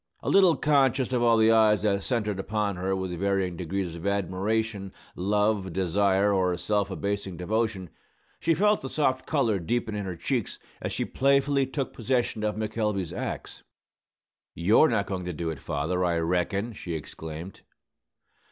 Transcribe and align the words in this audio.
A 0.23 0.31
little 0.31 0.55
conscious 0.57 1.13
of 1.13 1.21
all 1.21 1.37
the 1.37 1.51
eyes 1.51 1.83
that 1.83 2.01
centred 2.01 2.39
upon 2.39 2.75
her 2.75 2.95
with 2.95 3.19
varying 3.19 3.55
degrees 3.55 3.93
of 3.93 4.07
admiration, 4.07 4.91
love, 5.15 5.73
desire, 5.73 6.33
or 6.33 6.57
self 6.57 6.89
abasing 6.89 7.37
devotion, 7.37 7.91
she 8.39 8.55
felt 8.55 8.81
the 8.81 8.89
soft 8.89 9.27
color 9.27 9.59
deepen 9.59 9.93
in 9.93 10.05
her 10.05 10.15
cheeks 10.15 10.57
as 10.81 10.91
she 10.91 11.05
playfully 11.05 11.67
took 11.67 11.93
possession 11.93 12.43
of 12.43 12.55
McElvey's 12.55 13.13
axe. 13.13 13.61
"You're 14.55 14.89
not 14.89 15.05
goin' 15.05 15.23
to 15.25 15.33
do 15.33 15.51
it, 15.51 15.59
father, 15.59 16.03
I 16.03 16.17
reckon!" 16.17 16.73
she 16.73 16.95
exclaimed. 16.95 17.61